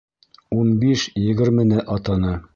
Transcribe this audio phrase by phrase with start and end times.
[0.61, 2.37] Ун биш-егермене атаны.